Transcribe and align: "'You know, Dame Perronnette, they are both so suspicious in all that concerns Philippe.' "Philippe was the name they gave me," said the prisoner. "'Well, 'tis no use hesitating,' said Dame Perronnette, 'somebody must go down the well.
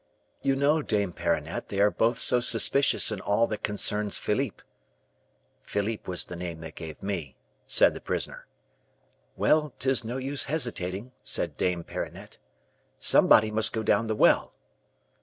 "'You 0.41 0.55
know, 0.55 0.81
Dame 0.81 1.13
Perronnette, 1.13 1.67
they 1.67 1.79
are 1.79 1.91
both 1.91 2.17
so 2.17 2.39
suspicious 2.39 3.11
in 3.11 3.21
all 3.21 3.45
that 3.45 3.61
concerns 3.61 4.17
Philippe.' 4.17 4.63
"Philippe 5.61 6.09
was 6.09 6.25
the 6.25 6.35
name 6.35 6.59
they 6.59 6.71
gave 6.71 7.03
me," 7.03 7.37
said 7.67 7.93
the 7.93 8.01
prisoner. 8.01 8.47
"'Well, 9.37 9.75
'tis 9.77 10.03
no 10.03 10.17
use 10.17 10.45
hesitating,' 10.45 11.11
said 11.21 11.55
Dame 11.55 11.83
Perronnette, 11.83 12.39
'somebody 12.97 13.51
must 13.51 13.73
go 13.73 13.83
down 13.83 14.07
the 14.07 14.15
well. 14.15 14.55